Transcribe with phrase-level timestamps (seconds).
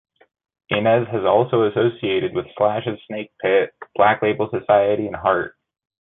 [0.71, 5.53] Inez has also associated with Slash's Snakepit, Black Label Society, and Heart.